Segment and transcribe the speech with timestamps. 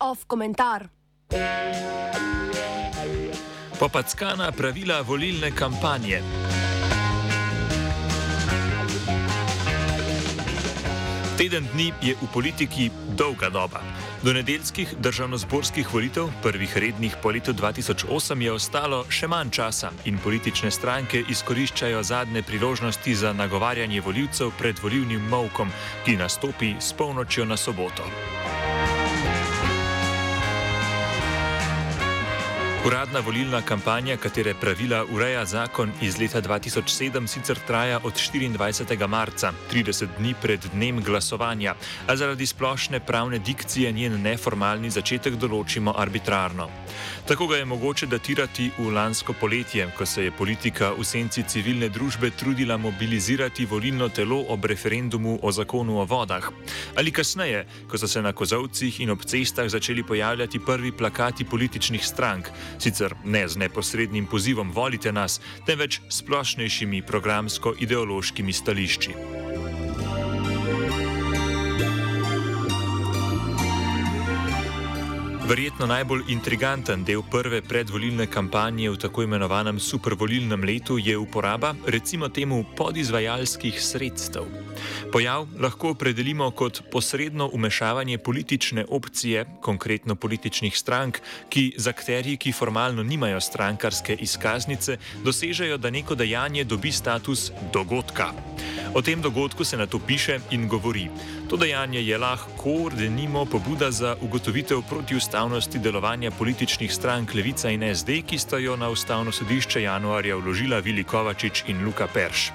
[0.00, 0.88] Off komentar.
[3.78, 6.22] Popackana pravila volilne kampanje.
[11.36, 13.84] Teden dni je v politiki dolga doba.
[14.24, 20.16] Do nedeljskih državno-zborskih volitev, prvih rednih po letu 2008, je ostalo še manj časa in
[20.16, 25.68] politične stranke izkoriščajo zadnje priložnosti za nagovarjanje voljivcev pred volivnim mavkom,
[26.08, 28.08] ki nastopi s polnočjo na soboto.
[32.86, 39.08] Uradna volilna kampanja, katere pravila ureja zakon iz leta 2007, sicer traja od 24.
[39.08, 41.74] marca, 30 dni pred dnem glasovanja,
[42.06, 46.68] a zaradi splošne pravne dikcije njen neformalni začetek določimo arbitrarno.
[47.26, 51.88] Tako ga je mogoče datirati v lansko poletje, ko se je politika v senci civilne
[51.88, 56.50] družbe trudila mobilizirati volilno telo ob referendumu o zakonu o vodah.
[56.96, 62.06] Ali kasneje, ko so se na kozovcih in ob cestah začeli pojavljati prvi plakati političnih
[62.06, 69.45] strank, sicer ne z neposrednim pozivom volite nas, temveč splošnejšimi programsko-ideološkimi stališči.
[75.46, 82.26] Verjetno najbolj intriganten del prve predvolilne kampanje v tako imenovanem supervolilnem letu je uporaba, recimo
[82.28, 84.42] temu, podizvajalskih sredstev.
[85.12, 92.52] Pojav lahko opredelimo kot posredno umešavanje politične opcije, konkretno političnih strank, ki z akterji, ki
[92.52, 98.32] formalno nimajo strankarske izkaznice, dosežejo, da neko dejanje dobi status dogodka.
[98.94, 101.06] O tem dogodku se na to piše in govori.
[101.48, 105.35] To dejanje je lahko, da nimo pobuda za ugotovitev protiustavnosti
[105.78, 111.04] delovanja političnih strank Levica in SD, ki sta jo na ustavno sodišče januarja vložila Vili
[111.04, 112.52] Kovačič in Luka Perš.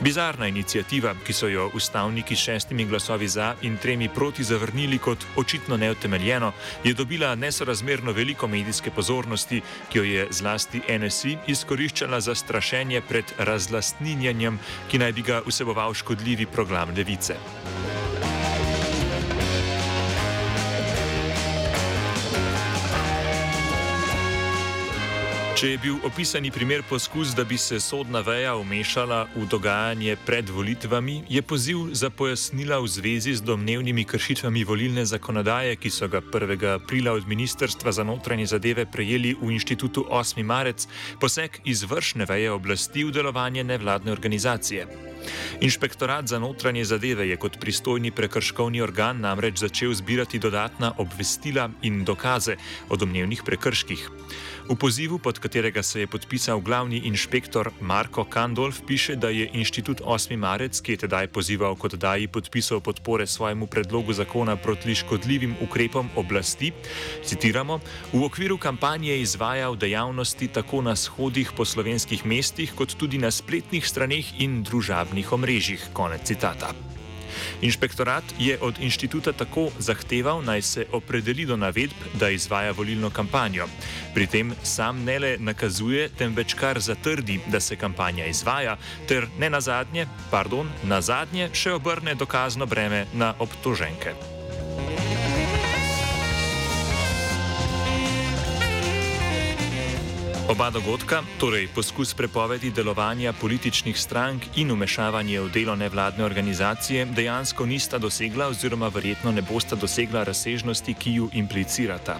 [0.00, 5.18] Bizarna inicijativa, ki so jo ustavniki s šestimi glasovi za in tremi proti zavrnili kot
[5.36, 6.52] očitno neutemeljeno,
[6.84, 13.24] je dobila nesorazmerno veliko medijske pozornosti, ki jo je zlasti NSI izkoriščala za strašenje pred
[13.38, 14.58] razlastninjanjem,
[14.90, 17.34] ki naj bi ga vseboval škodljivi program Levice.
[25.58, 30.46] Če je bil opisani primer poskus, da bi se sodna veja umešala v dogajanje pred
[30.54, 36.22] volitvami, je poziv za pojasnila v zvezi z domnevnimi kršitvami volilne zakonodaje, ki so ga
[36.22, 36.62] 1.
[36.76, 40.46] aprila od Ministrstva za notranje zadeve prejeli v inštitutu 8.
[40.46, 40.86] marec,
[41.18, 44.86] poseg izvršne veje oblasti v delovanje nevladne organizacije.
[45.58, 52.04] Inšpektorat za notranje zadeve je kot pristojni prekrškovni organ namreč začel zbirati dodatna obvestila in
[52.04, 52.54] dokaze
[52.88, 54.10] o domnevnih prekrških.
[54.68, 60.00] V pozivu, pod katerega se je podpisal glavni inšpektor Marko Kandolf, piše, da je inštitut
[60.04, 60.36] 8.
[60.36, 66.10] marec, ki je tedaj pozival kot daji podpisov podpore svojemu predlogu zakona proti škodljivim ukrepom
[66.16, 66.72] oblasti,
[67.24, 67.80] citiramo,
[68.12, 73.88] v okviru kampanje izvajal dejavnosti tako na shodih po slovenskih mestih, kot tudi na spletnih
[73.88, 75.88] straneh in družabnih omrežjih.
[75.96, 76.97] Konec citata.
[77.60, 83.66] Inšpektorat je od inštituta tako zahteval, naj se opredeli do navedb, da izvaja volilno kampanjo.
[84.14, 88.76] Pri tem sam ne le nakazuje, temveč kar zatrdi, da se kampanja izvaja,
[89.08, 94.37] ter ne na zadnje, pardon, na zadnje še obrne dokazno breme na obtoženke.
[100.48, 107.66] Oba dogodka, torej poskus prepovedi delovanja političnih strank in umešavanje v delo nevladne organizacije, dejansko
[107.66, 112.16] nista dosegla oziroma verjetno ne bosta dosegla razsežnosti, ki ju implicirata.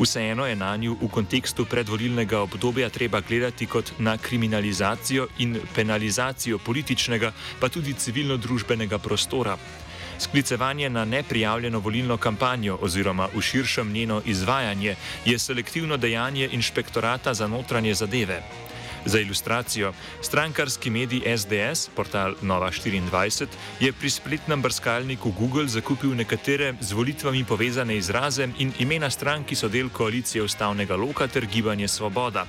[0.00, 6.58] Vseeno je na nju v kontekstu predvolilnega obdobja treba gledati kot na kriminalizacijo in penalizacijo
[6.58, 9.56] političnega, pa tudi civilno-družbenega prostora.
[10.20, 17.46] Sklicevanje na neprijavljeno volilno kampanjo oziroma v širšem njeno izvajanje je selektivno dejanje inšpektorata za
[17.48, 18.42] notranje zadeve.
[19.04, 19.92] Za ilustracijo,
[20.22, 23.46] strankarski medij SDS, portal Nova 24,
[23.80, 29.56] je pri spletnem brskalniku Google zakupil nekatere z volitvami povezane izraze in imena strank, ki
[29.56, 32.46] so del koalicije ustavnega loka ter gibanje Svoboda.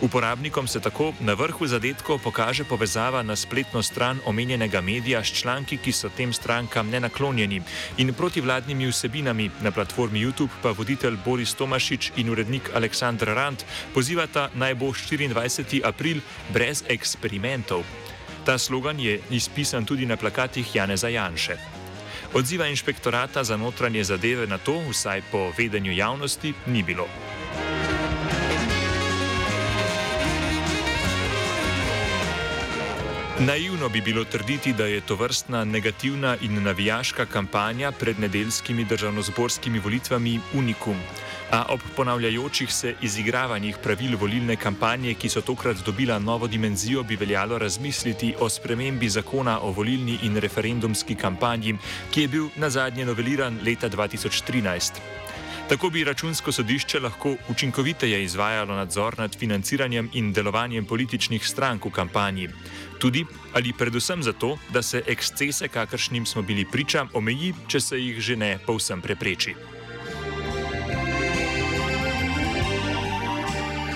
[0.00, 5.76] Uporabnikom se tako na vrhu zadetkov pokaže povezava na spletno stran omenjenega medija s članki,
[5.76, 7.62] ki so tem strankam nenaklonjeni
[7.98, 9.50] in protivladnimi vsebinami.
[9.62, 13.64] Na platformi YouTube pa voditelj Boris Tomašič in urednik Aleksandr Rand
[13.94, 15.80] pozivata naj bo 24.
[15.84, 16.20] april
[16.52, 17.84] brez eksperimentov.
[18.44, 21.56] Ta slogan je izpisan tudi na plakatih Janeza Janše.
[22.34, 27.06] Odziva inšpektorata za notranje zadeve na to, vsaj po vedenju javnosti, ni bilo.
[33.38, 39.78] Naivno bi bilo trditi, da je to vrstna negativna in navijaška kampanja pred nedeljskimi državnozborskimi
[39.78, 40.96] volitvami unikum.
[41.50, 47.16] A ob ponavljajočih se izigravanjih pravil volilne kampanje, ki so tokrat dobila novo dimenzijo, bi
[47.16, 51.74] veljalo razmisliti o spremembi zakona o volilni in referendumski kampanji,
[52.10, 55.23] ki je bil na zadnje noveliran leta 2013.
[55.68, 61.90] Tako bi računsko sodišče lahko učinkoviteje izvajalo nadzor nad financiranjem in delovanjem političnih strank v
[61.90, 62.48] kampanji.
[62.98, 63.24] Tudi
[63.54, 68.36] ali predvsem zato, da se ekscese, kakršnim smo bili priča, omeji, če se jih že
[68.36, 69.54] ne povsem prepreči.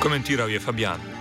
[0.00, 1.17] Komentiral je Fabian.